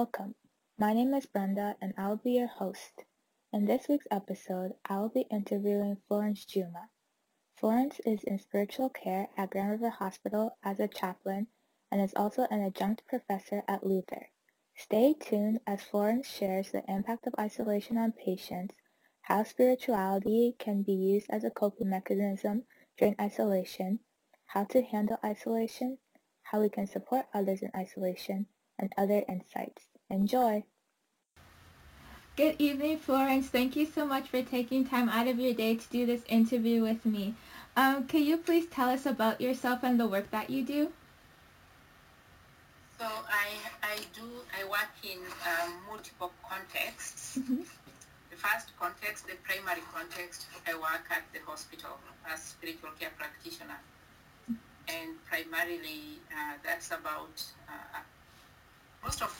Welcome. 0.00 0.34
My 0.78 0.94
name 0.94 1.12
is 1.12 1.26
Brenda 1.26 1.76
and 1.78 1.92
I'll 1.98 2.16
be 2.16 2.30
your 2.30 2.46
host. 2.46 3.04
In 3.52 3.66
this 3.66 3.86
week's 3.86 4.06
episode, 4.10 4.72
I 4.88 4.98
will 4.98 5.10
be 5.10 5.26
interviewing 5.30 5.98
Florence 6.08 6.46
Juma. 6.46 6.88
Florence 7.58 8.00
is 8.06 8.24
in 8.24 8.38
spiritual 8.38 8.88
care 8.88 9.28
at 9.36 9.50
Grand 9.50 9.72
River 9.72 9.90
Hospital 9.90 10.56
as 10.64 10.80
a 10.80 10.88
chaplain 10.88 11.48
and 11.92 12.00
is 12.00 12.14
also 12.16 12.46
an 12.50 12.62
adjunct 12.62 13.02
professor 13.06 13.62
at 13.68 13.84
Luther. 13.84 14.30
Stay 14.74 15.12
tuned 15.12 15.60
as 15.66 15.82
Florence 15.82 16.26
shares 16.26 16.70
the 16.70 16.82
impact 16.90 17.26
of 17.26 17.34
isolation 17.38 17.98
on 17.98 18.12
patients, 18.12 18.74
how 19.20 19.42
spirituality 19.42 20.56
can 20.58 20.80
be 20.82 20.94
used 20.94 21.26
as 21.28 21.44
a 21.44 21.50
coping 21.50 21.90
mechanism 21.90 22.64
during 22.96 23.16
isolation, 23.20 24.00
how 24.46 24.64
to 24.64 24.80
handle 24.80 25.18
isolation, 25.22 25.98
how 26.44 26.62
we 26.62 26.70
can 26.70 26.86
support 26.86 27.26
others 27.34 27.60
in 27.60 27.70
isolation, 27.76 28.46
and 28.80 28.92
other 28.96 29.22
insights. 29.28 29.84
Enjoy! 30.08 30.64
Good 32.36 32.56
evening, 32.58 32.98
Florence. 32.98 33.48
Thank 33.48 33.76
you 33.76 33.84
so 33.84 34.06
much 34.06 34.28
for 34.28 34.42
taking 34.42 34.86
time 34.86 35.08
out 35.10 35.28
of 35.28 35.38
your 35.38 35.52
day 35.52 35.76
to 35.76 35.88
do 35.90 36.06
this 36.06 36.22
interview 36.26 36.82
with 36.82 37.04
me. 37.04 37.34
Um, 37.76 38.06
can 38.06 38.22
you 38.24 38.38
please 38.38 38.66
tell 38.66 38.88
us 38.88 39.04
about 39.04 39.40
yourself 39.40 39.80
and 39.82 40.00
the 40.00 40.06
work 40.08 40.30
that 40.30 40.48
you 40.48 40.64
do? 40.64 40.92
So 42.98 43.04
I, 43.04 43.48
I 43.82 43.96
do, 44.14 44.24
I 44.56 44.64
work 44.64 44.92
in 45.02 45.18
um, 45.44 45.74
multiple 45.88 46.32
contexts. 46.48 47.38
Mhm. 47.38 47.64
The 48.30 48.36
first 48.36 48.72
context, 48.78 49.26
the 49.26 49.36
primary 49.44 49.82
context, 49.92 50.46
I 50.66 50.74
work 50.74 51.04
at 51.10 51.24
the 51.32 51.40
hospital 51.44 51.98
as 52.26 52.42
spiritual 52.42 52.90
care 52.98 53.12
practitioner. 53.18 53.80
And 54.88 55.16
primarily, 55.26 56.20
uh, 56.32 56.54
that's 56.64 56.90
about 56.90 57.36
uh, 57.68 58.00
most 59.02 59.22
of 59.22 59.32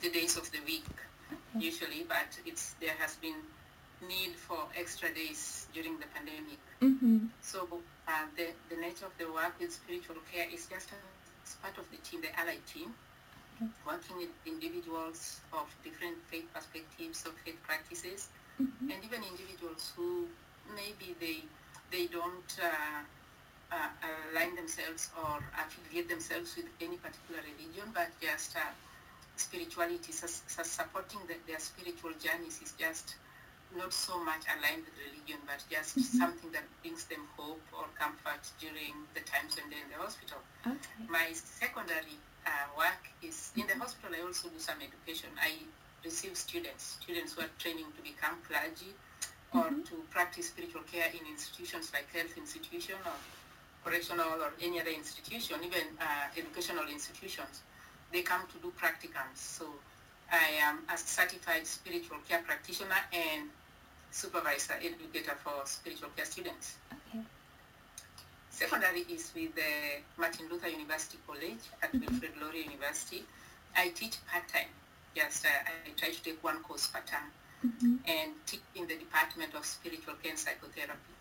the 0.00 0.10
days 0.10 0.36
of 0.36 0.50
the 0.52 0.58
week, 0.66 0.84
usually, 1.58 2.04
but 2.08 2.28
it's 2.46 2.74
there 2.80 2.94
has 2.98 3.16
been 3.16 3.34
need 4.08 4.36
for 4.36 4.58
extra 4.78 5.12
days 5.12 5.66
during 5.74 5.98
the 5.98 6.06
pandemic. 6.14 6.60
Mm-hmm. 6.80 7.26
So 7.42 7.66
uh, 8.06 8.12
the, 8.36 8.46
the 8.70 8.80
nature 8.80 9.06
of 9.06 9.14
the 9.18 9.26
work 9.26 9.58
with 9.58 9.72
spiritual 9.72 10.16
care 10.32 10.46
is 10.52 10.66
just 10.66 10.88
as 11.44 11.54
part 11.56 11.76
of 11.78 11.84
the 11.90 11.96
team, 12.08 12.20
the 12.22 12.32
allied 12.38 12.64
team, 12.72 12.94
Okay. 13.58 13.66
working 13.90 14.16
with 14.18 14.30
individuals 14.46 15.40
of 15.52 15.66
different 15.82 16.14
faith 16.30 16.46
perspectives 16.54 17.26
of 17.26 17.32
faith 17.44 17.58
practices, 17.66 18.28
Mm-hmm. 18.62 18.90
and 18.90 18.98
even 19.04 19.22
individuals 19.22 19.92
who 19.96 20.26
maybe 20.74 21.14
they 21.22 21.38
they 21.94 22.06
don't 22.10 22.50
uh, 22.62 23.02
uh, 23.70 23.90
align 24.32 24.54
themselves 24.56 25.10
or 25.14 25.38
affiliate 25.54 26.08
themselves 26.08 26.56
with 26.56 26.66
any 26.80 26.96
particular 26.98 27.38
religion, 27.42 27.86
but 27.94 28.10
just 28.20 28.56
uh, 28.56 28.66
spirituality, 29.40 30.12
sus- 30.12 30.42
sus- 30.46 30.70
supporting 30.70 31.20
the, 31.26 31.34
their 31.46 31.58
spiritual 31.58 32.12
journeys 32.22 32.60
is 32.62 32.72
just 32.78 33.16
not 33.76 33.92
so 33.92 34.18
much 34.24 34.42
aligned 34.48 34.84
with 34.84 34.96
religion, 34.98 35.38
but 35.46 35.60
just 35.70 35.96
Mhm. 35.98 36.18
something 36.18 36.50
that 36.52 36.64
brings 36.82 37.04
them 37.04 37.26
hope 37.36 37.60
or 37.72 37.84
comfort 37.98 38.40
during 38.58 38.94
the 39.14 39.20
times 39.20 39.56
when 39.56 39.68
they're 39.70 39.82
in 39.82 39.90
the 39.90 39.96
hospital. 40.00 40.38
Okay. 40.66 41.04
My 41.08 41.32
secondary 41.34 42.16
uh, 42.46 42.50
work 42.78 43.02
is 43.22 43.52
in 43.56 43.66
the 43.66 43.76
hospital. 43.76 44.14
I 44.16 44.22
also 44.22 44.48
do 44.48 44.58
some 44.58 44.80
education. 44.80 45.28
I 45.38 45.52
receive 46.04 46.34
students, 46.36 46.96
students 47.02 47.34
who 47.34 47.42
are 47.42 47.50
training 47.58 47.92
to 47.96 48.00
become 48.02 48.40
clergy 48.48 48.94
or 49.52 49.64
Mhm. 49.68 49.84
to 49.88 49.94
practice 50.10 50.48
spiritual 50.48 50.82
care 50.84 51.10
in 51.12 51.26
institutions 51.26 51.92
like 51.92 52.08
health 52.12 52.36
institution 52.38 52.96
or 53.04 53.16
correctional 53.84 54.40
or 54.42 54.52
any 54.60 54.80
other 54.80 54.90
institution, 54.90 55.62
even 55.62 55.84
uh, 56.00 56.28
educational 56.36 56.86
institutions. 56.88 57.60
They 58.12 58.22
come 58.22 58.42
to 58.52 58.58
do 58.58 58.72
practicums. 58.80 59.36
So 59.36 59.66
I 60.30 60.58
am 60.62 60.78
a 60.92 60.96
certified 60.98 61.66
spiritual 61.66 62.18
care 62.28 62.42
practitioner 62.42 63.00
and 63.12 63.48
supervisor 64.10 64.74
educator 64.74 65.36
for 65.42 65.52
spiritual 65.66 66.08
care 66.16 66.24
students. 66.24 66.76
Okay. 66.92 67.22
Secondary 68.50 69.00
is 69.08 69.30
with 69.34 69.54
the 69.54 70.00
Martin 70.16 70.48
Luther 70.50 70.68
University 70.68 71.18
College 71.26 71.60
at 71.82 71.92
Mhm. 71.92 72.00
Wilfrid 72.00 72.36
Laurier 72.40 72.64
University. 72.64 73.24
I 73.76 73.90
teach 73.90 74.16
part-time. 74.26 74.68
Just 75.14 75.44
uh, 75.46 75.48
I 75.86 75.90
try 75.96 76.10
to 76.10 76.22
take 76.22 76.42
one 76.42 76.62
course 76.62 76.86
per 76.88 77.00
term 77.02 77.30
Mm-hmm. 77.66 77.96
and 78.06 78.32
teach 78.46 78.62
in 78.76 78.86
the 78.86 78.94
Department 78.96 79.52
of 79.54 79.66
Spiritual 79.66 80.14
Care 80.22 80.30
and 80.30 80.38
Psychotherapy. 80.38 81.14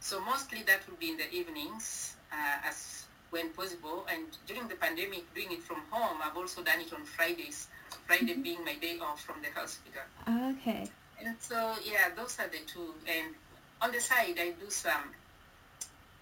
So 0.00 0.18
mostly 0.20 0.62
that 0.64 0.86
will 0.88 0.96
be 0.96 1.10
in 1.10 1.16
the 1.16 1.30
evenings 1.32 2.16
uh, 2.32 2.58
as 2.68 3.05
when 3.30 3.50
possible. 3.50 4.06
And 4.12 4.26
during 4.46 4.68
the 4.68 4.76
pandemic, 4.76 5.32
doing 5.34 5.52
it 5.52 5.62
from 5.62 5.82
home, 5.90 6.18
I've 6.22 6.36
also 6.36 6.62
done 6.62 6.80
it 6.80 6.92
on 6.92 7.04
Fridays. 7.04 7.68
Friday 8.06 8.34
Mhm. 8.34 8.42
being 8.42 8.64
my 8.64 8.74
day 8.74 8.98
off 8.98 9.20
from 9.22 9.42
the 9.42 9.50
hospital. 9.50 10.02
Okay. 10.28 10.88
And 11.20 11.36
so, 11.40 11.76
yeah, 11.84 12.10
those 12.14 12.38
are 12.38 12.48
the 12.48 12.58
two. 12.66 12.94
And 13.06 13.34
on 13.80 13.90
the 13.92 14.00
side, 14.00 14.38
I 14.38 14.50
do 14.50 14.70
some 14.70 15.14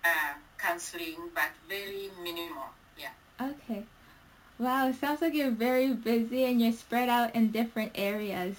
uh, 0.05 0.35
counseling, 0.59 1.31
but 1.35 1.51
very 1.69 2.11
minimal. 2.23 2.69
Yeah. 2.99 3.11
Okay. 3.41 3.85
Wow, 4.59 4.89
it 4.89 4.97
sounds 5.01 5.21
like 5.23 5.35
you're 5.35 5.51
very 5.51 5.93
busy 5.95 6.45
and 6.45 6.61
you're 6.61 6.73
spread 6.73 7.09
out 7.09 7.35
in 7.35 7.51
different 7.51 7.93
areas. 7.95 8.57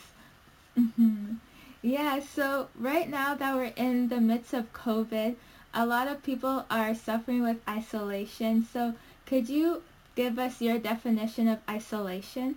hmm 0.76 1.36
Yeah, 1.82 2.20
so 2.20 2.68
right 2.80 3.08
now 3.08 3.36
that 3.36 3.56
we're 3.56 3.74
in 3.78 4.10
the 4.10 4.20
midst 4.20 4.54
of 4.54 4.74
COVID, 4.74 5.36
a 5.76 5.86
lot 5.86 6.08
of 6.08 6.24
people 6.24 6.66
are 6.72 6.96
suffering 6.96 7.44
with 7.44 7.58
isolation. 7.68 8.66
So 8.72 8.96
could 9.26 9.50
you 9.50 9.84
give 10.16 10.40
us 10.40 10.62
your 10.62 10.80
definition 10.80 11.48
of 11.50 11.60
isolation? 11.70 12.56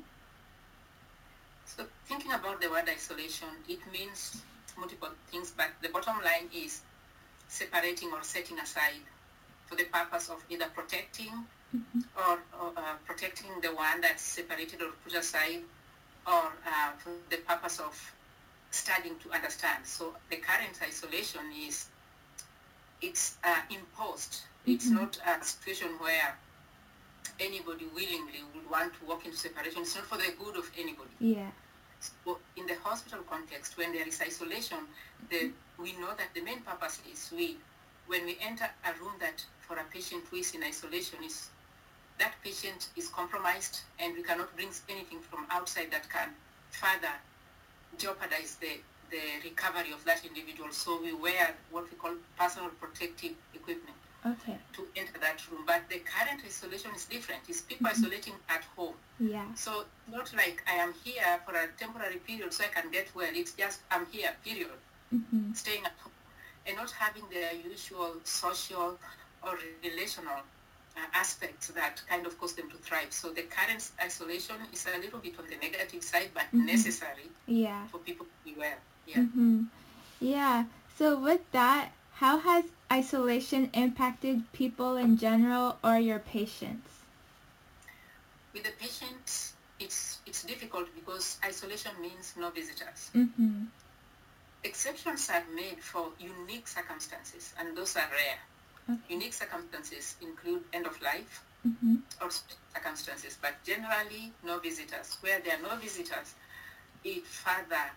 So 1.67 1.85
thinking 2.07 2.33
about 2.33 2.61
the 2.61 2.71
word 2.71 2.89
isolation, 2.89 3.49
it 3.69 3.81
means 3.93 4.43
multiple 4.79 5.11
things, 5.31 5.51
but 5.57 5.71
the 5.83 5.89
bottom 5.89 6.17
line 6.25 6.49
is 6.55 6.81
separating 7.49 8.13
or 8.13 8.23
setting 8.23 8.59
aside 8.59 9.03
for 9.67 9.75
the 9.77 9.85
purpose 9.85 10.29
of 10.31 10.43
either 10.49 10.67
protecting 10.75 11.45
Mhm. 11.75 12.05
or, 12.17 12.39
or 12.61 12.73
uh, 12.77 12.95
protecting 13.05 13.61
the 13.61 13.69
one 13.75 14.01
that's 14.01 14.23
separated 14.23 14.81
or 14.81 14.91
put 15.05 15.13
aside 15.15 15.63
or 16.27 16.53
uh, 16.67 16.93
for 16.99 17.13
the 17.29 17.37
purpose 17.39 17.79
of 17.81 17.95
studying 18.71 19.19
to 19.19 19.31
understand. 19.33 19.85
So 19.87 20.15
the 20.31 20.37
current 20.37 20.79
isolation 20.83 21.45
is 21.53 21.89
it's 23.01 23.37
uh, 23.45 23.61
imposed. 23.71 24.43
It's 24.67 24.87
Mhm. 24.87 24.93
not 25.01 25.19
a 25.27 25.45
situation 25.45 25.89
where 25.99 26.37
anybody 27.41 27.87
willingly 27.95 28.43
would 28.55 28.69
want 28.71 28.93
to 28.99 29.05
walk 29.07 29.25
into 29.25 29.37
separation. 29.37 29.83
It's 29.83 29.95
not 29.95 30.05
for 30.07 30.19
the 30.19 30.33
good 30.33 30.57
of 30.57 30.71
anybody. 30.77 31.11
Yeah. 31.21 31.51
So 32.01 32.39
in 32.57 32.67
the 32.67 32.77
hospital 32.77 33.21
context, 33.29 33.77
when 33.77 33.93
there 33.93 34.07
is 34.07 34.21
isolation, 34.21 34.79
the, 35.31 35.53
we 35.79 35.93
know 35.95 36.15
that 36.17 36.35
the 36.35 36.41
main 36.43 36.61
purpose 36.63 37.01
is 37.11 37.31
we, 37.33 37.57
when 38.07 38.25
we 38.25 38.37
enter 38.41 38.69
a 38.85 38.93
room 39.01 39.15
that 39.21 39.45
for 39.61 39.77
a 39.77 39.85
patient 39.85 40.25
who 40.31 40.37
is 40.37 40.55
in 40.55 40.63
isolation 40.63 41.23
is 41.23 41.49
that 42.19 42.35
patient 42.43 42.89
is 42.97 43.09
compromised 43.09 43.81
and 44.01 44.15
we 44.17 44.23
cannot 44.23 44.55
bring 44.57 44.71
anything 44.89 45.21
from 45.21 45.47
outside 45.51 45.91
that 45.93 46.09
can 46.11 46.35
further 46.71 47.13
jeopardize 47.97 48.57
the, 48.61 48.81
the 49.11 49.49
recovery 49.49 49.93
of 49.93 50.05
that 50.05 50.25
individual. 50.25 50.71
So 50.73 51.01
we 51.01 51.13
wear 51.13 51.55
what 51.71 51.91
we 51.91 51.97
call 51.97 52.13
personal 52.39 52.71
protective 52.81 53.33
equipment 53.55 53.97
Okay. 54.27 54.59
to 54.75 54.87
enter 54.97 55.19
that 55.21 55.39
room. 55.51 55.65
But 55.67 55.89
the 55.89 56.01
current 56.01 56.41
isolation 56.45 56.91
is 56.95 57.05
different. 57.07 57.43
It's 57.49 57.63
people 57.63 57.87
Mhm. 57.87 57.93
isolating 57.93 58.35
at 58.49 58.65
home. 58.77 58.97
Yeah. 59.19 59.47
So 59.55 59.87
not 60.09 60.33
like 60.35 60.63
I 60.67 60.75
am 60.75 60.93
here 61.05 61.41
for 61.47 61.55
a 61.55 61.69
temporary 61.79 62.19
period 62.19 62.53
so 62.53 62.65
I 62.65 62.69
can 62.69 62.91
get 62.91 63.15
well. 63.15 63.31
It's 63.35 63.53
just 63.53 63.81
I'm 63.91 64.07
here, 64.07 64.37
period. 64.45 64.79
Mhm. 65.15 65.57
Staying 65.57 65.85
at 65.87 65.97
home 66.03 66.13
and 66.67 66.77
not 66.77 66.91
having 66.91 67.27
their 67.31 67.55
usual 67.55 68.21
social 68.25 68.99
or 69.43 69.59
relational 69.85 70.43
uh, 70.97 71.01
aspects 71.15 71.69
that 71.69 72.03
kind 72.09 72.27
of 72.27 72.37
cause 72.41 72.55
them 72.55 72.69
to 72.69 72.77
thrive. 72.79 73.13
So 73.13 73.33
the 73.33 73.43
current 73.45 73.89
isolation 74.03 74.57
is 74.73 74.85
a 74.87 74.99
little 74.99 75.21
bit 75.21 75.39
on 75.39 75.47
the 75.47 75.57
negative 75.57 76.03
side, 76.03 76.31
but 76.35 76.47
Mhm. 76.53 76.65
necessary 76.67 77.31
Yeah. 77.47 77.87
for 77.87 77.99
people 78.01 78.27
to 78.27 78.33
be 78.45 78.55
well. 78.59 78.79
Yeah. 79.09 79.19
Mm-hmm. 79.25 79.63
Yeah. 80.21 80.65
So 80.99 81.17
with 81.19 81.41
that, 81.53 81.91
how 82.15 82.39
has 82.39 82.65
isolation 82.93 83.71
impacted 83.73 84.53
people 84.53 84.97
in 84.97 85.17
general 85.17 85.79
or 85.83 85.99
your 85.99 86.19
patients? 86.19 86.89
With 88.53 88.65
the 88.65 88.73
patients, 88.79 89.55
it's 89.81 90.19
it's 90.27 90.43
difficult 90.45 90.89
because 90.95 91.39
isolation 91.45 91.93
means 92.01 92.35
no 92.37 92.51
visitors. 92.51 93.11
Mm-hmm. 93.15 93.67
Exceptions 94.65 95.31
are 95.31 95.45
made 95.55 95.79
for 95.81 96.11
unique 96.19 96.67
circumstances, 96.69 97.55
and 97.59 97.77
those 97.77 97.97
are 97.97 98.11
rare. 98.11 98.41
Okay. 98.91 99.15
Unique 99.15 99.35
circumstances 99.35 100.17
include 100.21 100.65
end 100.73 100.87
of 100.87 101.01
life 101.03 101.43
Mm-hmm. 101.67 101.97
or 102.23 102.31
circumstances, 102.73 103.37
but 103.43 103.53
generally 103.65 104.33
no 104.45 104.59
visitors. 104.61 105.19
Where 105.23 105.41
there 105.41 105.59
are 105.59 105.63
no 105.63 105.77
visitors, 105.77 106.35
it 107.05 107.27
further 107.27 107.91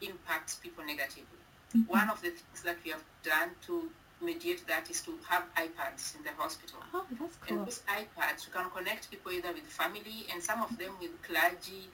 impacts 0.00 0.56
people 0.56 0.84
negatively. 0.84 1.40
Mm-hmm. 1.76 1.90
One 1.92 2.08
of 2.10 2.20
the 2.22 2.30
things 2.30 2.62
that 2.64 2.76
we 2.84 2.90
have 2.90 3.02
done 3.22 3.50
to 3.66 3.90
mediate 4.20 4.66
that 4.68 4.88
is 4.90 5.00
to 5.02 5.12
have 5.28 5.42
iPads 5.56 6.16
in 6.16 6.22
the 6.22 6.30
hospital. 6.38 6.78
Oh, 6.94 7.04
that's 7.20 7.36
cool. 7.36 7.58
And 7.58 7.66
those 7.66 7.80
iPads, 7.88 8.46
you 8.46 8.52
can 8.52 8.70
connect 8.70 9.10
people 9.10 9.32
either 9.32 9.52
with 9.52 9.64
family 9.66 10.26
and 10.32 10.42
some 10.42 10.62
of 10.62 10.76
them 10.78 10.92
with 11.00 11.10
clergy, 11.22 11.88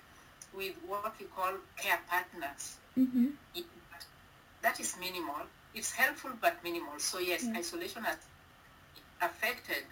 with 0.55 0.75
what 0.87 1.15
we 1.19 1.27
call 1.27 1.53
care 1.77 1.99
partners. 2.09 2.77
Mm-hmm. 2.99 3.29
It- 3.55 3.67
that 4.63 4.79
is 4.79 4.95
minimal. 5.01 5.47
It's 5.75 5.91
helpful 5.93 6.33
but 6.41 6.63
minimal. 6.63 6.99
So 6.99 7.19
yes, 7.19 7.45
Yeah. 7.45 7.57
isolation 7.59 8.05
has 8.05 8.19
affected 9.23 9.85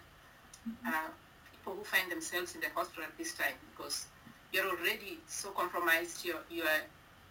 uh, 0.86 1.08
people 1.50 1.74
who 1.74 1.84
find 1.84 2.10
themselves 2.10 2.54
in 2.54 2.60
the 2.60 2.68
hospital 2.74 3.04
at 3.04 3.16
this 3.16 3.32
time 3.34 3.54
because 3.70 4.06
you're 4.52 4.66
already 4.66 5.18
so 5.26 5.50
compromised. 5.50 6.24
Your 6.24 6.40
your 6.50 6.68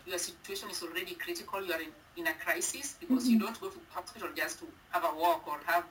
your 0.07 0.17
situation 0.17 0.69
is 0.69 0.81
already 0.83 1.15
critical. 1.15 1.63
You 1.63 1.73
are 1.73 1.81
in, 1.81 1.91
in 2.15 2.27
a 2.27 2.33
crisis 2.33 2.95
because 2.99 3.27
you 3.29 3.37
Mhm. 3.37 3.41
don't 3.43 3.59
go 3.61 3.69
to 3.69 3.77
the 3.79 3.93
hospital 3.93 4.29
just 4.35 4.59
to 4.59 4.65
have 4.91 5.03
a 5.03 5.13
walk 5.15 5.47
or 5.47 5.59
have 5.65 5.83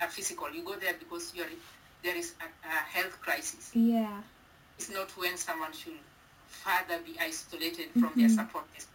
a 0.00 0.08
physical. 0.08 0.50
You 0.50 0.62
go 0.62 0.76
there 0.76 0.94
because 0.98 1.34
you're 1.34 1.52
there 2.02 2.16
is 2.16 2.32
a, 2.40 2.48
a 2.66 2.76
health 2.96 3.20
crisis. 3.20 3.70
Yeah. 3.74 4.22
It's 4.78 4.88
not 4.88 5.10
when 5.18 5.36
someone 5.36 5.72
should 5.74 5.98
further 6.48 6.98
be 7.04 7.14
isolated 7.20 7.88
from 8.00 8.12
their 8.16 8.28
Mhm. 8.30 8.36
support 8.40 8.64
system. 8.74 8.94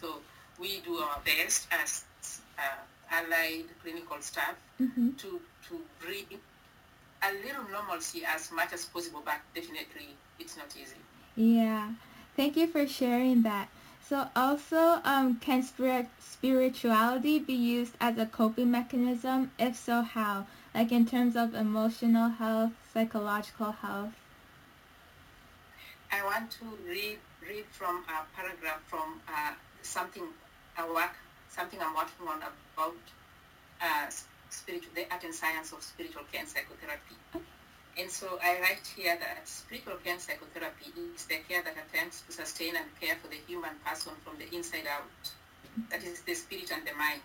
So 0.00 0.20
we 0.58 0.80
do 0.80 0.96
our 0.98 1.20
best 1.20 1.68
as 1.70 2.04
uh, 2.58 2.80
allied 3.10 3.66
clinical 3.82 4.20
staff 4.22 4.56
Mm-hmm. 4.80 5.10
to 5.22 5.40
to 5.68 5.74
bring 6.00 6.26
a 7.28 7.30
little 7.44 7.66
normalcy 7.68 8.24
as 8.24 8.50
much 8.52 8.72
as 8.72 8.84
possible, 8.86 9.22
but 9.24 9.40
definitely 9.54 10.08
it's 10.38 10.56
not 10.56 10.70
easy. 10.76 10.96
Yeah. 11.36 11.92
Thank 12.36 12.56
you 12.56 12.66
for 12.68 12.86
sharing 12.86 13.42
that. 13.42 13.68
So 14.08 14.26
also, 14.34 15.02
um, 15.04 15.36
can 15.36 15.62
spirit 15.62 16.06
spirituality 16.18 17.40
be 17.40 17.52
used 17.52 17.92
as 18.00 18.16
a 18.16 18.24
coping 18.24 18.70
mechanism? 18.70 19.50
If 19.58 19.76
so, 19.76 20.00
how? 20.00 20.46
Like 20.74 20.92
in 20.92 21.04
terms 21.04 21.36
of 21.36 21.54
emotional 21.54 22.30
health, 22.30 22.72
psychological 22.94 23.72
health. 23.72 24.14
I 26.10 26.24
want 26.24 26.50
to 26.52 26.64
read 26.88 27.18
read 27.46 27.66
from 27.70 28.02
a 28.08 28.24
paragraph 28.34 28.80
from 28.86 29.20
uh, 29.28 29.52
something 29.82 30.24
I 30.78 30.88
work 30.88 31.12
something 31.50 31.78
I'm 31.78 31.94
working 31.94 32.26
on 32.26 32.38
about 32.38 32.96
uh, 33.82 34.06
spiritual 34.48 34.92
the 34.94 35.04
art 35.12 35.24
and 35.24 35.34
science 35.34 35.72
of 35.72 35.82
spiritual 35.82 36.22
care 36.32 36.40
and 36.40 36.48
psychotherapy. 36.48 37.16
Okay. 37.34 37.57
And 37.98 38.10
so 38.10 38.38
I 38.42 38.60
write 38.60 38.86
here 38.96 39.18
that 39.18 39.48
spiritual 39.48 39.96
care 40.04 40.18
psychotherapy 40.18 40.92
is 41.16 41.24
the 41.26 41.38
care 41.48 41.62
that 41.64 41.74
attempts 41.74 42.22
to 42.22 42.32
sustain 42.32 42.76
and 42.76 42.86
care 43.00 43.16
for 43.16 43.26
the 43.28 43.40
human 43.46 43.74
person 43.84 44.12
from 44.24 44.38
the 44.38 44.54
inside 44.54 44.86
out. 44.86 45.10
That 45.90 46.04
is 46.04 46.22
the 46.22 46.34
spirit 46.34 46.70
and 46.72 46.86
the 46.86 46.94
mind. 46.94 47.20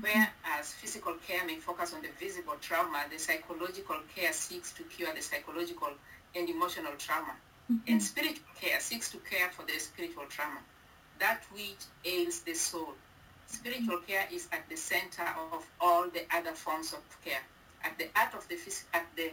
Whereas 0.00 0.72
physical 0.72 1.14
care 1.26 1.44
may 1.46 1.56
focus 1.56 1.94
on 1.94 2.02
the 2.02 2.08
visible 2.18 2.56
trauma, 2.60 3.04
the 3.10 3.18
psychological 3.18 3.96
care 4.14 4.32
seeks 4.32 4.72
to 4.72 4.82
cure 4.84 5.12
the 5.14 5.22
psychological 5.22 5.90
and 6.34 6.48
emotional 6.48 6.92
trauma. 6.98 7.34
Mm-hmm. 7.70 7.92
And 7.92 8.02
spiritual 8.02 8.44
care 8.60 8.80
seeks 8.80 9.10
to 9.12 9.18
care 9.18 9.50
for 9.50 9.64
the 9.66 9.78
spiritual 9.78 10.24
trauma, 10.28 10.60
that 11.18 11.42
which 11.52 11.84
ails 12.04 12.40
the 12.40 12.54
soul. 12.54 12.94
Spiritual 13.46 13.98
care 14.06 14.26
is 14.32 14.48
at 14.52 14.68
the 14.68 14.76
center 14.76 15.26
of 15.52 15.66
all 15.80 16.08
the 16.08 16.24
other 16.34 16.52
forms 16.52 16.92
of 16.92 17.00
care. 17.24 17.42
At 17.82 17.98
the 17.98 18.08
heart 18.14 18.34
of 18.34 18.46
the 18.48 18.56
phys- 18.56 18.84
at 18.92 19.06
the 19.16 19.30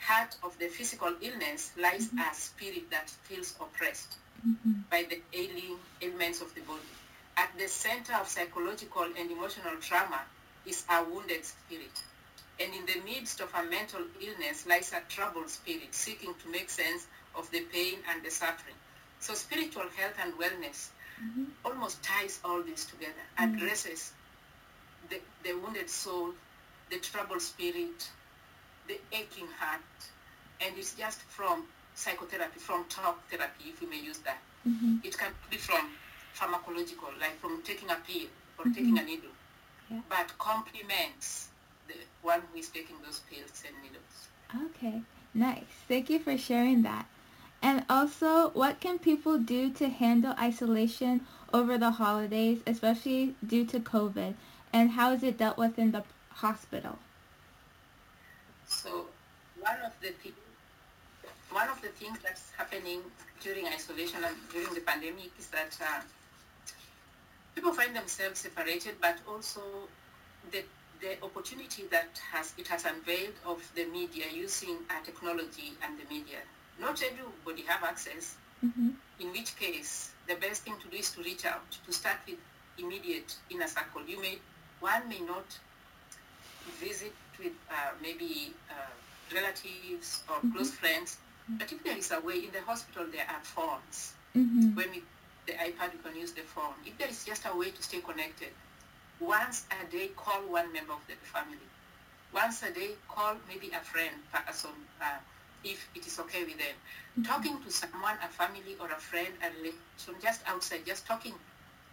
heart 0.00 0.36
of 0.42 0.58
the 0.58 0.68
physical 0.68 1.14
illness 1.20 1.72
lies 1.78 2.08
a 2.18 2.34
spirit 2.34 2.90
that 2.90 3.10
feels 3.24 3.54
oppressed 3.60 4.16
Mm-hmm. 4.46 4.72
by 4.90 5.04
the 5.10 5.20
ailing 5.34 5.76
ailments 6.00 6.40
of 6.40 6.54
the 6.54 6.62
body. 6.62 6.80
At 7.36 7.50
the 7.58 7.68
center 7.68 8.14
of 8.14 8.26
psychological 8.26 9.02
and 9.02 9.30
emotional 9.30 9.76
trauma 9.82 10.22
is 10.64 10.82
a 10.90 11.04
wounded 11.04 11.44
spirit. 11.44 11.92
And 12.58 12.72
in 12.74 12.86
the 12.86 13.00
midst 13.04 13.40
of 13.40 13.52
a 13.54 13.62
mental 13.64 14.00
illness 14.18 14.66
lies 14.66 14.94
a 14.94 15.02
troubled 15.12 15.50
spirit 15.50 15.94
seeking 15.94 16.32
to 16.42 16.48
make 16.50 16.70
sense 16.70 17.06
of 17.34 17.50
the 17.50 17.60
pain 17.70 17.98
and 18.10 18.22
the 18.24 18.30
suffering. 18.30 18.76
So 19.18 19.34
spiritual 19.34 19.84
health 19.96 20.16
and 20.22 20.32
wellness 20.34 20.88
Mm-hmm. 21.22 21.44
almost 21.66 22.02
ties 22.02 22.40
all 22.42 22.62
this 22.62 22.86
together, 22.86 23.24
addresses 23.36 24.12
the, 25.10 25.20
the 25.44 25.52
wounded 25.52 25.90
soul, 25.90 26.30
the 26.90 26.98
troubled 26.98 27.42
spirit, 27.42 28.08
the 28.88 28.98
aching 29.12 29.48
heart, 29.58 29.80
and 30.60 30.76
it's 30.76 30.94
just 30.94 31.20
from 31.22 31.64
psychotherapy, 31.94 32.58
from 32.58 32.84
talk 32.88 33.28
therapy, 33.30 33.70
if 33.70 33.80
we 33.80 33.86
may 33.86 34.00
use 34.00 34.18
that. 34.18 34.38
Mm-hmm. 34.66 34.96
It 35.04 35.16
can 35.16 35.32
be 35.50 35.56
from 35.56 35.90
pharmacological, 36.34 37.18
like 37.20 37.38
from 37.40 37.62
taking 37.62 37.90
a 37.90 37.96
pill 38.06 38.28
or 38.58 38.64
taking 38.66 38.98
a 38.98 39.02
needle, 39.02 39.30
Yeah. 39.90 40.00
but 40.08 40.36
complements 40.38 41.48
the 41.88 41.94
one 42.22 42.42
who 42.52 42.58
is 42.58 42.68
taking 42.68 42.96
those 43.04 43.20
pills 43.30 43.62
and 43.66 43.74
needles. 43.82 44.28
Okay, 44.70 45.02
nice. 45.34 45.64
Thank 45.88 46.10
you 46.10 46.18
for 46.18 46.36
sharing 46.36 46.82
that. 46.82 47.06
And 47.62 47.84
also, 47.90 48.50
what 48.50 48.80
can 48.80 48.98
people 48.98 49.38
do 49.38 49.70
to 49.74 49.88
handle 49.88 50.34
isolation 50.38 51.26
over 51.52 51.76
the 51.76 51.90
holidays, 51.90 52.60
especially 52.66 53.34
due 53.46 53.66
to 53.66 53.80
COVID? 53.80 54.34
And 54.72 54.92
how 54.92 55.12
is 55.12 55.22
it 55.22 55.36
dealt 55.36 55.58
with 55.58 55.78
in 55.78 55.92
the 55.92 56.04
hospital? 56.30 56.98
So 60.02 60.08
one 60.08 60.16
of 60.16 60.22
the 60.22 60.32
one 61.52 61.68
of 61.68 61.82
the 61.82 61.88
things 61.88 62.18
that's 62.22 62.50
happening 62.56 63.00
during 63.42 63.66
isolation 63.66 64.24
and 64.24 64.36
during 64.52 64.72
the 64.74 64.80
pandemic 64.80 65.30
is 65.38 65.48
that 65.48 65.76
uh, 65.80 66.00
people 67.54 67.72
find 67.72 67.94
themselves 67.94 68.40
separated, 68.40 68.94
but 69.00 69.18
also 69.28 69.60
the 70.52 70.62
the 71.00 71.22
opportunity 71.22 71.84
that 71.90 72.08
has 72.32 72.54
it 72.58 72.68
has 72.68 72.84
unveiled 72.84 73.34
of 73.46 73.60
the 73.74 73.84
media 73.86 74.26
using 74.32 74.76
uh, 74.88 75.04
technology 75.04 75.72
and 75.82 75.98
the 75.98 76.14
media. 76.14 76.38
Not 76.80 77.02
everybody 77.02 77.62
have 77.62 77.84
access. 77.84 78.36
Mm-hmm. 78.64 78.90
In 79.20 79.32
which 79.32 79.56
case, 79.56 80.12
the 80.28 80.34
best 80.36 80.62
thing 80.62 80.74
to 80.82 80.88
do 80.88 80.96
is 80.96 81.10
to 81.12 81.22
reach 81.22 81.44
out 81.44 81.70
to 81.86 81.92
start 81.92 82.18
with 82.26 82.38
immediate 82.78 83.34
inner 83.50 83.66
circle. 83.66 84.02
You 84.06 84.20
may 84.20 84.38
one 84.80 85.08
may 85.08 85.20
not 85.20 85.58
visit 86.78 87.12
with 87.38 87.52
uh, 87.70 87.92
maybe 88.02 88.52
uh, 88.70 88.92
relatives 89.32 90.22
or 90.28 90.36
Mhm. 90.42 90.52
close 90.54 90.70
friends. 90.72 91.18
But 91.48 91.72
if 91.72 91.82
there 91.82 91.96
is 91.96 92.10
a 92.12 92.20
way, 92.20 92.44
in 92.44 92.52
the 92.52 92.62
hospital 92.62 93.06
there 93.06 93.26
are 93.28 93.40
phones. 93.42 94.12
Mm-hmm. 94.36 94.74
When 94.76 94.90
we, 94.90 95.02
the 95.46 95.54
iPad, 95.54 95.92
you 95.92 95.98
can 96.02 96.14
use 96.16 96.32
the 96.32 96.42
phone. 96.42 96.74
If 96.86 96.96
there 96.98 97.08
is 97.08 97.24
just 97.24 97.44
a 97.46 97.54
way 97.56 97.70
to 97.70 97.82
stay 97.82 98.00
connected, 98.00 98.52
once 99.18 99.66
a 99.70 99.84
day 99.90 100.08
call 100.16 100.40
one 100.48 100.72
member 100.72 100.92
of 100.92 101.06
the 101.06 101.14
family. 101.22 101.66
Once 102.32 102.62
a 102.62 102.70
day 102.70 102.90
call 103.08 103.36
maybe 103.48 103.70
a 103.70 103.80
friend, 103.80 104.14
person, 104.32 104.70
uh, 105.00 105.18
if 105.64 105.88
it 105.94 106.06
is 106.06 106.18
okay 106.20 106.44
with 106.44 106.58
them. 106.58 106.76
Talking 107.24 107.60
to 107.64 107.70
someone, 107.70 108.16
a 108.22 108.28
family 108.28 108.76
or 108.80 108.86
a 108.86 109.00
friend, 109.00 109.28
a 109.42 109.50
relation, 109.58 110.14
just 110.22 110.40
outside, 110.46 110.86
just 110.86 111.06
talking 111.06 111.34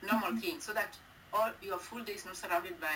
normal 0.01 0.36
things 0.39 0.63
so 0.63 0.74
that 0.74 0.96
all 1.34 1.50
your 1.62 1.79
full 1.79 2.03
day 2.03 2.13
is 2.13 2.25
not 2.25 2.38
surrounded 2.38 2.79
by 2.79 2.96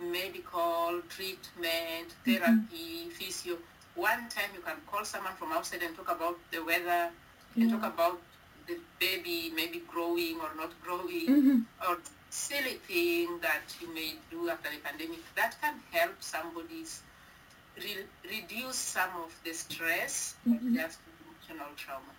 medical 0.00 1.00
treatment, 1.08 2.08
therapy, 2.24 3.08
physio. 3.10 3.56
One 3.94 4.28
time 4.28 4.50
you 4.54 4.60
can 4.60 4.76
call 4.90 5.04
someone 5.04 5.34
from 5.34 5.52
outside 5.52 5.82
and 5.82 5.94
talk 5.96 6.10
about 6.10 6.38
the 6.50 6.62
weather 6.64 7.10
and 7.56 7.70
talk 7.70 7.82
about 7.94 8.20
the 8.66 8.76
baby 9.00 9.52
maybe 9.54 9.82
growing 9.88 10.36
or 10.40 10.50
not 10.56 10.72
growing 10.84 11.26
Mm-hmm. 11.28 11.58
or 11.88 11.98
silly 12.30 12.74
thing 12.86 13.38
that 13.42 13.62
you 13.80 13.92
may 13.92 14.14
do 14.30 14.48
after 14.48 14.70
the 14.70 14.76
pandemic 14.78 15.18
that 15.34 15.56
can 15.60 15.74
help 15.90 16.14
somebody's 16.20 17.02
re- 17.76 18.06
reduce 18.30 18.76
some 18.76 19.10
of 19.24 19.32
the 19.44 19.52
stress 19.52 20.34
Mhm. 20.46 20.74
just 20.74 20.98
emotional 21.20 21.70
trauma. 21.76 22.12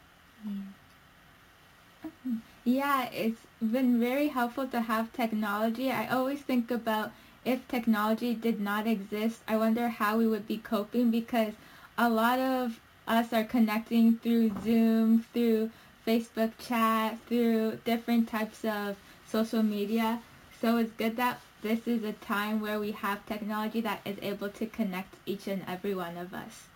Yeah, 2.64 3.06
it's 3.10 3.42
been 3.62 4.00
very 4.00 4.28
helpful 4.28 4.68
to 4.68 4.82
have 4.82 5.12
technology. 5.14 5.92
I 5.92 6.08
always 6.08 6.42
think 6.42 6.70
about 6.72 7.12
if 7.44 7.68
technology 7.68 8.34
did 8.34 8.60
not 8.60 8.86
exist, 8.88 9.42
I 9.48 9.58
wonder 9.58 9.90
how 9.90 10.18
we 10.18 10.28
would 10.28 10.48
be 10.48 10.58
coping 10.58 11.12
because 11.12 11.54
a 11.98 12.10
lot 12.10 12.40
of 12.40 12.80
us 13.08 13.34
are 13.34 13.44
connecting 13.44 14.18
through 14.18 14.52
Zoom, 14.64 15.26
through 15.34 15.72
Facebook 16.06 16.52
chat, 16.60 17.18
through 17.28 17.80
different 17.84 18.30
types 18.30 18.64
of 18.64 18.96
social 19.28 19.64
media. 19.64 20.22
So 20.62 20.78
it's 20.78 20.92
good 20.94 21.18
that 21.18 21.40
this 21.62 21.88
is 21.88 22.04
a 22.04 22.14
time 22.14 22.62
where 22.62 22.80
we 22.80 22.92
have 22.92 23.26
technology 23.26 23.82
that 23.82 24.02
is 24.06 24.18
able 24.22 24.50
to 24.50 24.66
connect 24.66 25.14
each 25.26 25.48
and 25.48 25.64
every 25.68 25.96
one 25.96 26.18
of 26.18 26.34
us. 26.34 26.68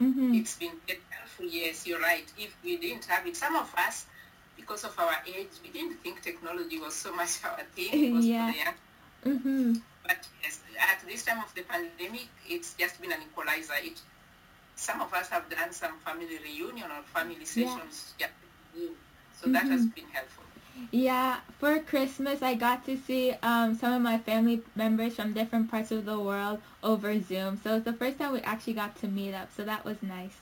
Mm-hmm. 0.00 0.34
It's 0.34 0.56
been 0.56 0.72
very 0.86 1.00
helpful, 1.10 1.46
yes, 1.46 1.86
you're 1.86 2.00
right. 2.00 2.24
If 2.38 2.56
we 2.64 2.76
didn't 2.76 3.04
have 3.06 3.26
it, 3.26 3.36
some 3.36 3.54
of 3.54 3.72
us, 3.76 4.06
because 4.56 4.84
of 4.84 4.98
our 4.98 5.16
age, 5.26 5.48
we 5.62 5.70
didn't 5.70 5.96
think 6.02 6.22
technology 6.22 6.78
was 6.78 6.94
so 6.94 7.12
much 7.14 7.38
our 7.44 7.60
thing. 7.74 8.22
Yeah. 8.22 8.72
For 9.22 9.28
the 9.28 9.34
young 9.34 9.38
Mm-hmm. 9.38 9.72
But 10.06 10.26
yes, 10.42 10.60
at 10.80 11.00
this 11.06 11.24
time 11.24 11.38
of 11.38 11.54
the 11.54 11.62
pandemic, 11.62 12.28
it's 12.48 12.74
just 12.74 13.00
been 13.00 13.12
an 13.12 13.20
equalizer. 13.22 13.74
It, 13.82 14.00
some 14.76 15.00
of 15.00 15.12
us 15.12 15.28
have 15.28 15.48
done 15.50 15.72
some 15.72 15.98
family 16.00 16.38
reunion 16.42 16.90
or 16.90 17.02
family 17.14 17.44
sessions. 17.44 18.14
Yeah. 18.18 18.28
So 19.40 19.48
that 19.48 19.66
has 19.68 19.86
Mhm. 19.86 19.94
been 19.94 20.08
helpful. 20.12 20.44
Yeah, 20.92 21.40
for 21.58 21.78
Christmas 21.80 22.42
I 22.42 22.54
got 22.54 22.84
to 22.86 22.96
see 22.96 23.32
um, 23.42 23.74
some 23.74 23.92
of 23.92 24.02
my 24.02 24.18
family 24.18 24.62
members 24.74 25.14
from 25.16 25.32
different 25.32 25.70
parts 25.70 25.90
of 25.90 26.04
the 26.06 26.18
world 26.18 26.60
over 26.82 27.20
Zoom. 27.20 27.56
So 27.62 27.76
it's 27.76 27.84
the 27.84 27.92
first 27.92 28.18
time 28.18 28.32
we 28.32 28.40
actually 28.40 28.74
got 28.74 28.96
to 29.00 29.08
meet 29.08 29.34
up. 29.34 29.50
So 29.56 29.64
that 29.64 29.84
was 29.84 30.02
nice. 30.02 30.36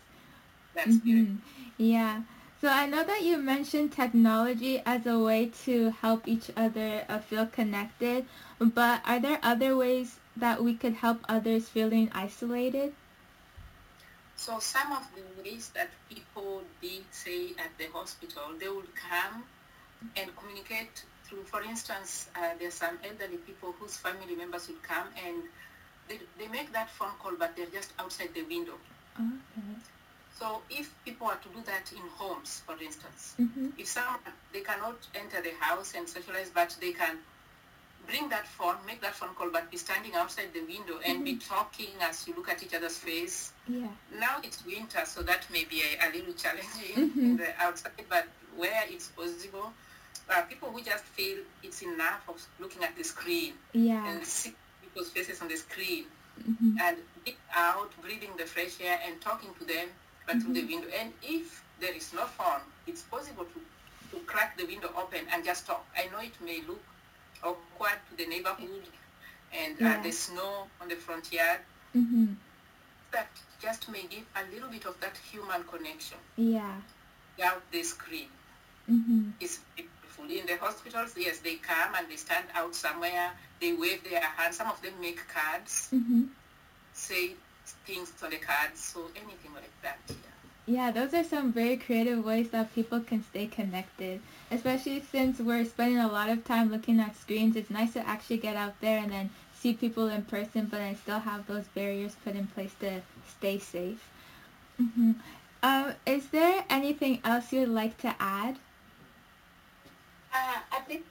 That's 0.75 0.97
good. 0.99 1.28
Mhm. 1.28 1.38
Yeah. 1.78 2.23
So 2.61 2.69
I 2.69 2.87
know 2.87 3.05
that 3.05 3.23
you 3.23 3.37
mentioned 3.38 3.93
technology 3.93 4.83
as 4.85 5.07
a 5.07 5.17
way 5.17 5.53
to 5.65 5.91
help 5.91 6.27
each 6.27 6.50
other 6.57 7.05
uh, 7.09 7.21
feel 7.21 7.47
connected, 7.47 8.27
but 8.59 9.00
are 9.07 9.21
there 9.21 9.38
other 9.45 9.77
ways 9.77 10.19
that 10.37 10.62
we 10.62 10.75
could 10.75 10.95
help 10.95 11.21
others 11.29 11.69
feeling 11.69 12.11
isolated? 12.12 12.95
So 14.35 14.59
some 14.59 14.91
of 14.91 15.07
the 15.15 15.23
ways 15.43 15.71
that 15.75 15.91
people 16.11 16.62
did 16.83 17.05
say 17.12 17.55
at 17.59 17.71
the 17.79 17.87
hospital, 17.93 18.50
they 18.59 18.69
would 18.69 18.91
come 18.97 19.45
and 20.17 20.31
communicate 20.37 21.05
through, 21.25 21.45
for 21.45 21.62
instance, 21.62 22.29
uh, 22.35 22.59
there's 22.59 22.75
some 22.75 22.99
elderly 23.05 23.37
people 23.38 23.75
whose 23.79 23.97
family 23.97 24.35
members 24.35 24.67
would 24.67 24.83
come 24.83 25.07
and 25.25 25.43
they, 26.09 26.19
they 26.38 26.49
make 26.49 26.73
that 26.73 26.91
phone 26.91 27.15
call, 27.23 27.33
but 27.38 27.55
they're 27.55 27.67
just 27.67 27.93
outside 28.00 28.35
the 28.35 28.43
window. 28.43 28.75
Okay. 29.15 29.79
So 30.38 30.62
if 30.71 30.95
people 31.04 31.26
are 31.26 31.37
to 31.37 31.49
do 31.49 31.61
that 31.66 31.90
in 31.92 32.02
homes, 32.16 32.62
for 32.64 32.76
instance, 32.80 33.35
Mhm. 33.38 33.73
if 33.76 33.88
someone, 33.88 34.21
they 34.52 34.61
cannot 34.61 34.99
enter 35.14 35.40
the 35.42 35.54
house 35.54 35.95
and 35.95 36.09
socialize, 36.09 36.50
but 36.50 36.76
they 36.80 36.92
can 36.92 37.18
bring 38.07 38.28
that 38.30 38.47
phone, 38.47 38.76
make 38.87 39.00
that 39.00 39.14
phone 39.16 39.35
call, 39.35 39.50
but 39.50 39.71
be 39.71 39.76
standing 39.76 40.14
outside 40.14 40.52
the 40.54 40.61
window 40.62 40.99
and 41.00 41.25
be 41.25 41.37
talking 41.37 41.90
as 42.00 42.26
you 42.26 42.35
look 42.35 42.49
at 42.49 42.62
each 42.62 42.73
other's 42.75 42.97
face. 42.97 43.52
Yeah. 43.66 43.88
Now 44.14 44.40
it's 44.42 44.64
winter, 44.64 45.04
so 45.04 45.23
that 45.25 45.50
may 45.50 45.64
be 45.64 45.83
a, 45.83 46.09
a 46.09 46.09
little 46.12 46.33
challenging 46.35 46.97
Mhm. 46.97 47.16
in 47.18 47.37
the 47.37 47.50
outside, 47.61 47.92
but 48.09 48.26
where 48.57 48.85
it's 48.88 49.09
possible, 49.09 49.75
uh, 50.30 50.42
people 50.42 50.71
who 50.71 50.80
just 50.83 51.04
feel 51.04 51.38
it's 51.62 51.83
enough 51.83 52.23
of 52.28 52.40
looking 52.61 52.83
at 52.85 52.95
the 52.97 53.02
screen 53.04 53.59
Yeah. 53.73 54.07
and 54.07 54.25
see 54.25 54.54
people's 54.83 55.11
faces 55.11 55.42
on 55.42 55.49
the 55.49 55.57
screen 55.57 56.07
Mhm. 56.38 56.80
and 56.80 56.97
being 57.25 57.37
out, 57.52 57.90
breathing 58.00 58.35
the 58.37 58.47
fresh 58.47 58.80
air 58.80 59.00
and 59.04 59.21
talking 59.21 59.52
to 59.57 59.64
them 59.64 59.88
but 60.28 60.40
through 60.42 60.52
the 60.52 60.64
window. 60.64 60.88
And 61.00 61.12
if 61.23 61.64
there 61.80 61.94
is 61.94 62.12
no 62.12 62.25
phone, 62.26 62.61
it's 62.87 63.02
possible 63.02 63.44
to, 63.47 63.61
to 64.12 64.25
crack 64.26 64.56
the 64.58 64.66
window 64.66 64.90
open 64.97 65.20
and 65.32 65.42
just 65.44 65.66
talk. 65.66 65.85
I 65.97 66.04
know 66.12 66.20
it 66.20 66.37
may 66.44 66.61
look 66.68 66.82
awkward 67.42 67.99
to 68.11 68.16
the 68.16 68.26
neighborhood 68.28 68.85
and 69.52 69.75
Yeah. 69.80 69.99
uh, 69.99 70.02
the 70.02 70.12
snow 70.12 70.68
on 70.80 70.88
the 70.88 70.97
front 70.97 71.32
yard, 71.32 71.61
Mhm. 71.97 72.37
that 73.11 73.30
just 73.62 73.88
may 73.88 74.02
give 74.02 74.26
a 74.37 74.44
little 74.52 74.68
bit 74.68 74.85
of 74.85 75.00
that 75.00 75.16
human 75.32 75.64
connection 75.64 76.18
Yeah. 76.37 76.76
without 77.37 77.62
the 77.73 77.82
screen. 77.82 78.28
Mhm. 78.90 79.32
It's 79.40 79.58
beautiful. 79.75 80.25
In 80.28 80.44
the 80.47 80.58
hospitals, 80.58 81.14
yes, 81.16 81.38
they 81.38 81.54
come 81.56 81.94
and 81.94 82.06
they 82.11 82.16
stand 82.16 82.47
out 82.54 82.75
somewhere, 82.75 83.32
they 83.61 83.73
wave 83.73 84.02
their 84.04 84.20
hands. 84.20 84.56
Some 84.58 84.68
of 84.68 84.82
them 84.82 85.00
make 85.00 85.20
cards, 85.28 85.88
Mhm. 85.92 86.28
say 86.92 87.35
things 87.87 88.12
on 88.22 88.30
the 88.30 88.37
cards, 88.37 88.80
so 88.80 89.10
anything 89.16 89.52
like 89.54 89.70
that. 89.82 89.98
Yeah. 90.08 90.14
Yeah, 90.66 90.90
those 90.90 91.14
are 91.14 91.25
some 91.25 91.52
very 91.52 91.78
creative 91.78 92.22
ways 92.25 92.50
that 92.50 92.75
people 92.75 93.00
can 93.00 93.25
stay 93.25 93.46
connected. 93.46 94.20
Especially 94.50 95.00
since 95.00 95.38
we're 95.40 95.64
spending 95.64 95.98
a 95.98 96.08
lot 96.08 96.28
of 96.28 96.44
time 96.44 96.70
looking 96.70 97.00
at 97.00 97.16
screens, 97.16 97.56
it's 97.56 97.70
nice 97.70 97.94
to 97.94 98.06
actually 98.06 98.37
get 98.37 98.54
out 98.54 98.78
there 98.80 98.98
and 98.98 99.10
then 99.10 99.30
see 99.58 99.72
people 99.72 100.08
in 100.08 100.22
person, 100.22 100.66
but 100.66 100.80
I 100.80 100.94
still 100.94 101.20
have 101.20 101.46
those 101.46 101.64
barriers 101.75 102.16
put 102.22 102.34
in 102.37 102.46
place 102.48 102.75
to 102.80 103.00
stay 103.28 103.58
safe. 103.58 104.10
hmm 104.76 105.12
Um, 105.62 105.94
is 106.06 106.28
there 106.28 106.64
anything 106.70 107.20
else 107.25 107.52
you'd 107.52 107.68
like 107.68 107.96
to 107.98 108.14
add? 108.20 108.56
Uh, 110.32 110.58
at, 110.70 110.87
this, 110.87 111.02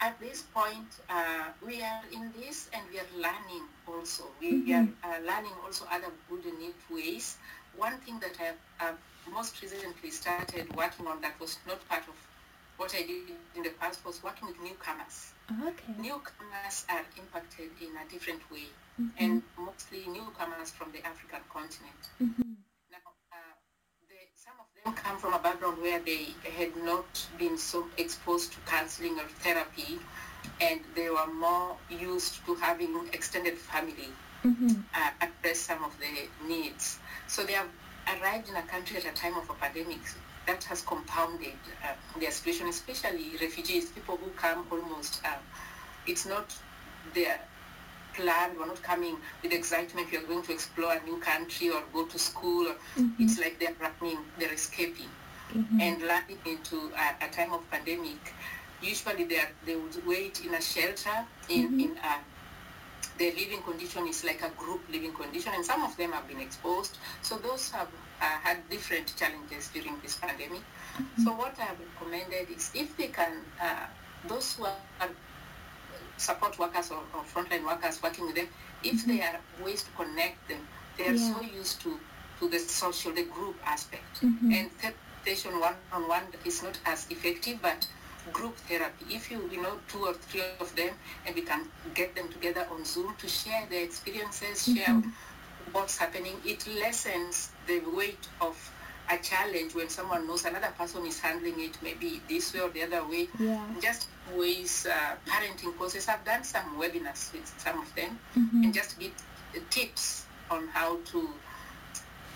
at 0.00 0.18
this 0.20 0.42
point, 0.54 0.88
uh, 1.08 1.44
we 1.66 1.82
are 1.82 2.02
in 2.12 2.32
this 2.32 2.68
and 2.72 2.82
we 2.92 2.98
are 2.98 3.10
learning 3.16 3.64
also. 3.86 4.24
We 4.40 4.50
Mhm. 4.62 4.96
are 5.04 5.14
uh, 5.14 5.18
learning 5.20 5.52
also 5.64 5.84
other 5.90 6.10
good 6.28 6.44
and 6.46 6.58
neat 6.58 6.76
ways. 6.90 7.36
One 7.76 7.98
thing 8.00 8.18
that 8.20 8.36
I 8.40 8.54
have 8.84 8.98
most 9.30 9.60
recently 9.62 10.10
started 10.10 10.74
working 10.74 11.06
on 11.06 11.20
that 11.20 11.38
was 11.38 11.58
not 11.66 11.86
part 11.88 12.06
of 12.08 12.16
what 12.78 12.94
I 12.94 13.02
did 13.02 13.36
in 13.54 13.62
the 13.62 13.70
past 13.70 14.04
was 14.04 14.22
working 14.22 14.48
with 14.48 14.58
newcomers. 14.60 15.32
Okay. 15.50 15.92
Newcomers 15.98 16.86
are 16.88 17.04
impacted 17.18 17.70
in 17.80 17.96
a 17.96 18.04
different 18.08 18.42
way 18.50 18.68
Mhm. 18.98 19.12
and 19.18 19.42
mostly 19.58 20.06
newcomers 20.08 20.70
from 20.70 20.90
the 20.92 21.04
African 21.06 21.42
continent. 21.52 22.02
Mhm. 22.20 22.56
Now, 22.90 22.98
uh, 23.32 23.36
they, 24.08 24.30
some 24.34 24.56
of 24.60 24.66
them 24.74 24.94
come 24.94 25.18
from 25.18 25.34
a 25.34 25.38
background 25.38 25.78
where 25.90 26.00
they 26.00 26.34
had 26.56 26.76
not 26.76 27.26
been 27.38 27.58
so 27.58 27.86
exposed 27.98 28.52
to 28.52 28.58
counseling 28.60 29.18
or 29.18 29.26
therapy, 29.40 29.98
and 30.60 30.80
they 30.94 31.10
were 31.10 31.26
more 31.34 31.76
used 31.90 32.44
to 32.46 32.54
having 32.54 32.94
extended 33.12 33.58
family 33.58 34.08
Mhm. 34.44 34.84
uh, 34.94 35.10
address 35.20 35.58
some 35.60 35.82
of 35.84 35.92
the 35.98 36.28
needs. 36.46 36.98
So 37.26 37.42
they 37.44 37.54
have 37.54 37.68
arrived 38.06 38.48
in 38.48 38.56
a 38.56 38.62
country 38.62 38.96
at 38.98 39.04
a 39.04 39.12
time 39.12 39.36
of 39.36 39.50
a 39.50 39.54
pandemic 39.54 40.00
that 40.46 40.62
has 40.64 40.80
compounded 40.82 41.58
uh, 41.84 41.88
their 42.20 42.30
situation, 42.30 42.68
especially 42.68 43.36
refugees, 43.40 43.86
people 43.90 44.16
who 44.16 44.30
come 44.30 44.66
almost, 44.70 45.20
uh, 45.24 45.36
it's 46.06 46.24
not 46.24 46.54
their 47.14 47.38
plan, 48.14 48.56
we're 48.58 48.66
not 48.66 48.82
coming 48.82 49.16
with 49.42 49.52
excitement, 49.52 50.10
we 50.10 50.18
are 50.18 50.22
going 50.22 50.42
to 50.42 50.52
explore 50.52 50.92
a 50.92 51.02
new 51.04 51.18
country 51.18 51.70
or 51.70 51.82
go 51.92 52.04
to 52.06 52.18
school. 52.18 52.68
Or, 52.68 52.76
Mhm. 52.96 53.14
It's 53.18 53.38
like 53.38 53.58
they're 53.58 53.76
running, 53.80 54.18
they're 54.38 54.52
escaping. 54.52 55.10
Mhm. 55.54 55.80
And 55.80 56.02
landing 56.02 56.38
into 56.46 56.92
a, 56.96 57.24
a 57.26 57.28
time 57.30 57.52
of 57.52 57.68
pandemic, 57.70 58.34
usually 58.82 59.24
they, 59.24 59.38
are, 59.38 59.50
they 59.66 59.76
would 59.76 60.06
wait 60.06 60.44
in 60.44 60.54
a 60.54 60.60
shelter 60.62 61.26
in, 61.48 61.68
Mhm. 61.72 61.80
in 61.84 61.90
a 61.98 62.18
the 63.18 63.30
living 63.32 63.62
condition 63.62 64.06
is 64.08 64.24
like 64.24 64.40
a 64.42 64.48
group 64.56 64.80
living 64.90 65.12
condition, 65.12 65.52
and 65.54 65.64
some 65.64 65.82
of 65.82 65.94
them 65.98 66.12
have 66.12 66.26
been 66.26 66.40
exposed. 66.40 66.96
So 67.20 67.36
those 67.36 67.70
have 67.70 67.88
uh, 68.20 68.24
had 68.24 68.56
different 68.70 69.14
challenges 69.16 69.68
during 69.68 70.00
this 70.00 70.16
pandemic. 70.16 70.62
So 71.22 71.32
what 71.32 71.54
I 71.58 71.64
have 71.64 71.76
recommended 71.80 72.48
is 72.56 72.70
if 72.74 72.96
they 72.96 73.08
can, 73.08 73.44
uh, 73.60 73.86
those 74.26 74.54
who 74.54 74.64
are 74.64 74.78
support 76.16 76.58
workers 76.58 76.90
or, 76.90 77.02
or 77.14 77.22
frontline 77.24 77.66
workers 77.66 78.02
working 78.02 78.26
with 78.26 78.36
them, 78.36 78.48
if 78.82 79.04
there 79.06 79.22
are 79.22 79.64
ways 79.64 79.82
to 79.82 79.90
connect 79.92 80.48
them, 80.48 80.66
they 80.96 81.06
are 81.08 81.16
so 81.16 81.40
used 81.40 81.80
to, 81.82 81.98
to 82.38 82.48
the 82.48 82.58
social, 82.58 83.12
the 83.12 83.24
group 83.24 83.56
aspect. 83.64 84.22
Mhm. 84.22 84.52
And 84.54 84.70
session 85.24 85.58
one-on-one 85.60 86.22
is 86.44 86.62
not 86.62 86.78
as 86.86 87.06
effective, 87.10 87.60
but 87.62 87.86
group 88.32 88.56
therapy. 88.68 89.06
If 89.10 89.30
you, 89.30 89.48
you 89.52 89.62
know, 89.62 89.78
two 89.88 90.04
or 90.06 90.14
three 90.14 90.42
of 90.60 90.74
them, 90.76 90.90
and 91.26 91.34
we 91.34 91.42
can 91.42 91.66
get 91.94 92.14
them 92.14 92.28
together 92.28 92.66
on 92.70 92.84
Zoom 92.84 93.14
to 93.18 93.28
share 93.28 93.66
their 93.70 93.82
experiences, 93.84 94.64
share 94.64 95.02
what's 95.72 95.98
happening, 95.98 96.34
it 96.44 96.66
lessens 96.80 97.50
the 97.66 97.80
weight 97.94 98.28
of 98.40 98.56
a 99.10 99.18
challenge 99.18 99.74
when 99.74 99.88
someone 99.88 100.26
knows 100.26 100.44
another 100.44 100.72
person 100.78 101.04
is 101.04 101.18
handling 101.18 101.58
it 101.60 101.76
maybe 101.82 102.20
this 102.28 102.54
way 102.54 102.60
or 102.60 102.68
the 102.70 102.82
other 102.82 103.04
way. 103.08 103.28
Yeah. 103.38 103.60
Just 103.82 104.06
ways, 104.34 104.86
uh, 104.86 105.16
parenting 105.26 105.76
courses. 105.76 106.08
I've 106.08 106.24
done 106.24 106.44
some 106.44 106.78
webinars 106.78 107.32
with 107.32 107.52
some 107.58 107.80
of 107.80 107.92
them 107.96 108.18
Mhm. 108.36 108.64
and 108.64 108.74
just 108.74 108.98
give 109.00 109.12
tips 109.70 110.24
on 110.48 110.68
how 110.68 110.98
to 111.06 111.28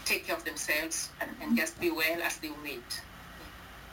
take 0.05 0.27
care 0.27 0.37
of 0.37 0.45
themselves 0.45 1.11
and, 1.21 1.31
and 1.41 1.57
just 1.57 1.81
be 1.81 1.91
well 1.91 2.23
as 2.23 2.37
they 2.39 2.51
wait. 2.63 3.03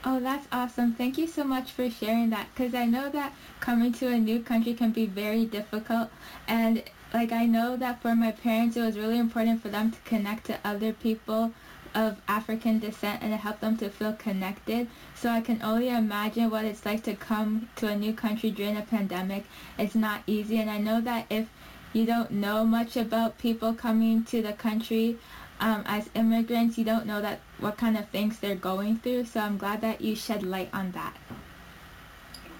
Oh, 0.04 0.18
that's 0.18 0.48
awesome. 0.50 0.94
Thank 0.94 1.16
you 1.16 1.28
so 1.28 1.44
much 1.44 1.70
for 1.70 1.88
sharing 1.88 2.30
that 2.30 2.48
because 2.54 2.74
I 2.74 2.86
know 2.86 3.08
that 3.10 3.32
coming 3.60 3.92
to 3.94 4.08
a 4.08 4.18
new 4.18 4.40
country 4.40 4.74
can 4.74 4.90
be 4.90 5.06
very 5.06 5.44
difficult 5.44 6.10
and 6.48 6.82
like 7.14 7.30
I 7.30 7.46
know 7.46 7.76
that 7.76 8.02
for 8.02 8.14
my 8.14 8.32
parents 8.32 8.76
it 8.76 8.82
was 8.82 8.98
really 8.98 9.18
important 9.18 9.62
for 9.62 9.68
them 9.68 9.92
to 9.92 9.98
connect 10.00 10.46
to 10.46 10.58
other 10.64 10.92
people 10.92 11.52
of 11.94 12.20
African 12.26 12.78
descent 12.80 13.22
and 13.22 13.32
help 13.34 13.60
them 13.60 13.76
to 13.76 13.90
feel 13.90 14.14
connected. 14.14 14.88
So 15.14 15.30
I 15.30 15.40
can 15.40 15.62
only 15.62 15.88
imagine 15.88 16.50
what 16.50 16.64
it's 16.64 16.84
like 16.84 17.04
to 17.04 17.14
come 17.14 17.68
to 17.76 17.86
a 17.86 17.96
new 17.96 18.12
country 18.12 18.50
during 18.50 18.76
a 18.76 18.82
pandemic. 18.82 19.44
It's 19.78 19.94
not 19.94 20.22
easy 20.26 20.56
and 20.58 20.70
I 20.70 20.78
know 20.78 21.00
that 21.02 21.26
if 21.30 21.48
you 21.92 22.06
don't 22.06 22.30
know 22.30 22.64
much 22.64 22.96
about 22.96 23.38
people 23.38 23.74
coming 23.74 24.24
to 24.24 24.42
the 24.42 24.54
country 24.54 25.18
um, 25.62 25.84
as 25.86 26.10
immigrants, 26.14 26.76
you 26.76 26.84
don't 26.84 27.06
know 27.06 27.22
that 27.22 27.38
what 27.60 27.78
kind 27.78 27.96
of 27.96 28.08
things 28.08 28.40
they're 28.40 28.56
going 28.56 28.98
through. 28.98 29.24
So 29.26 29.40
I'm 29.40 29.56
glad 29.56 29.80
that 29.82 30.00
you 30.00 30.16
shed 30.16 30.42
light 30.42 30.68
on 30.72 30.90
that. 30.90 31.16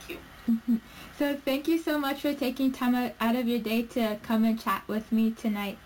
Thank 0.07 0.21
you. 0.69 0.81
so 1.19 1.37
thank 1.45 1.67
you 1.67 1.79
so 1.79 1.99
much 1.99 2.21
for 2.21 2.33
taking 2.33 2.71
time 2.71 3.13
out 3.21 3.37
of 3.37 3.49
your 3.49 3.59
day 3.59 3.83
to 3.83 4.19
come 4.23 4.45
and 4.45 4.59
chat 4.59 4.85
with 4.87 5.11
me 5.11 5.33
tonight. 5.33 5.79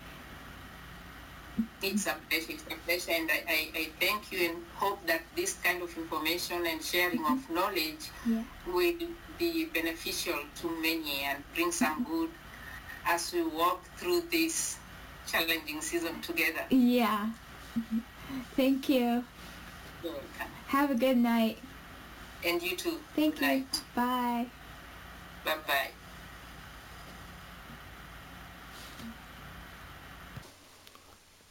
It's 1.81 2.05
a 2.05 2.15
pleasure. 2.29 2.51
It's 2.51 2.63
a 2.69 2.75
pleasure, 2.85 3.11
and 3.11 3.31
I, 3.31 3.41
I, 3.49 3.69
I, 3.79 3.89
thank 3.99 4.31
you 4.31 4.49
and 4.49 4.63
hope 4.75 5.03
that 5.07 5.21
this 5.35 5.55
kind 5.55 5.81
of 5.81 5.97
information 5.97 6.67
and 6.67 6.83
sharing 6.83 7.25
of 7.25 7.49
knowledge 7.49 8.11
yeah. 8.27 8.43
will 8.67 8.93
be 9.39 9.65
beneficial 9.65 10.37
to 10.61 10.81
many 10.81 11.23
and 11.23 11.43
bring 11.55 11.71
some 11.71 12.03
good 12.03 12.29
as 13.07 13.33
we 13.33 13.41
walk 13.41 13.83
through 13.97 14.21
this 14.31 14.77
challenging 15.27 15.81
season 15.81 16.21
together. 16.21 16.61
Yeah. 16.69 17.29
Thank 18.55 18.89
you. 18.89 19.23
You're 20.03 20.13
welcome. 20.13 20.47
Have 20.67 20.91
a 20.91 20.95
good 20.95 21.17
night. 21.17 21.57
And 22.43 22.61
you 22.61 22.75
too. 22.75 22.97
Thank 23.15 23.35
good 23.35 23.41
you. 23.41 23.47
Night. 23.47 23.81
Bye. 23.95 24.45
Bye-bye. 25.45 25.89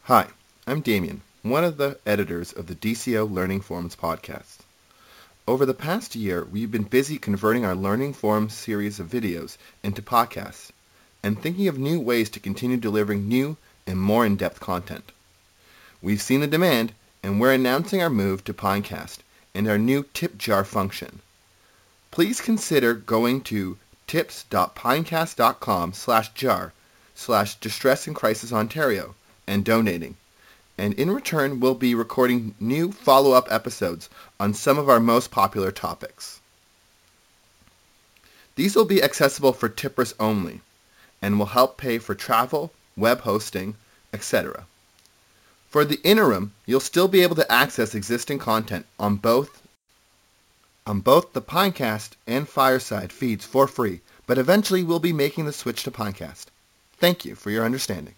Hi, 0.03 0.27
I'm 0.65 0.81
Damien, 0.81 1.21
one 1.41 1.65
of 1.65 1.77
the 1.77 1.99
editors 2.05 2.53
of 2.53 2.67
the 2.67 2.75
DCO 2.75 3.29
Learning 3.29 3.59
Forums 3.59 3.95
podcast. 3.95 4.59
Over 5.45 5.65
the 5.65 5.73
past 5.73 6.15
year, 6.15 6.45
we've 6.45 6.71
been 6.71 6.83
busy 6.83 7.17
converting 7.17 7.65
our 7.65 7.75
Learning 7.75 8.13
Forums 8.13 8.53
series 8.53 8.99
of 8.99 9.07
videos 9.07 9.57
into 9.83 10.01
podcasts 10.01 10.71
and 11.23 11.41
thinking 11.41 11.67
of 11.67 11.77
new 11.77 11.99
ways 11.99 12.29
to 12.29 12.39
continue 12.39 12.77
delivering 12.77 13.27
new 13.27 13.57
and 13.87 13.99
more 13.99 14.25
in-depth 14.25 14.59
content. 14.59 15.11
We've 16.01 16.21
seen 16.21 16.41
the 16.41 16.47
demand, 16.47 16.93
and 17.23 17.39
we're 17.39 17.53
announcing 17.53 18.01
our 18.01 18.09
move 18.09 18.43
to 18.43 18.53
Pinecast 18.53 19.19
and 19.55 19.67
our 19.67 19.79
new 19.79 20.05
tip 20.13 20.37
jar 20.37 20.63
function. 20.63 21.21
Please 22.11 22.41
consider 22.41 22.93
going 22.93 23.41
to 23.41 23.77
tips.pinecast.com 24.05 25.93
slash 25.93 26.33
jar 26.33 26.73
slash 27.15 27.55
distress 27.55 28.05
and 28.05 28.15
crisis 28.15 28.53
Ontario 28.53 29.15
and 29.47 29.65
donating. 29.65 30.15
And 30.77 30.93
in 30.93 31.09
return, 31.09 31.59
we'll 31.59 31.73
be 31.73 31.95
recording 31.95 32.53
new 32.59 32.91
follow-up 32.91 33.47
episodes 33.49 34.09
on 34.39 34.53
some 34.53 34.77
of 34.77 34.89
our 34.89 34.99
most 34.99 35.31
popular 35.31 35.71
topics. 35.71 36.39
These 38.55 38.75
will 38.75 38.85
be 38.85 39.01
accessible 39.01 39.53
for 39.53 39.69
tippers 39.69 40.13
only 40.19 40.61
and 41.21 41.39
will 41.39 41.47
help 41.47 41.77
pay 41.77 41.97
for 41.97 42.13
travel, 42.13 42.71
web 42.97 43.21
hosting, 43.21 43.75
etc. 44.11 44.65
For 45.69 45.85
the 45.85 46.01
interim, 46.03 46.53
you'll 46.65 46.79
still 46.79 47.07
be 47.07 47.21
able 47.21 47.35
to 47.35 47.51
access 47.51 47.93
existing 47.93 48.39
content 48.39 48.85
on 48.99 49.15
both 49.17 49.61
on 50.85 51.01
both 51.01 51.33
the 51.33 51.41
Pinecast 51.41 52.11
and 52.25 52.47
Fireside 52.47 53.11
feeds 53.11 53.45
for 53.45 53.67
free, 53.67 53.99
but 54.25 54.37
eventually 54.37 54.83
we'll 54.83 54.99
be 54.99 55.13
making 55.13 55.45
the 55.45 55.53
switch 55.53 55.83
to 55.83 55.91
Pinecast. 55.91 56.45
Thank 56.97 57.25
you 57.25 57.35
for 57.35 57.51
your 57.51 57.65
understanding. 57.65 58.15